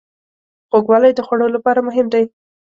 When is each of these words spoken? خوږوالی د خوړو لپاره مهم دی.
خوږوالی 0.69 1.11
د 1.15 1.19
خوړو 1.27 1.47
لپاره 1.55 1.79
مهم 1.87 2.07
دی. 2.13 2.23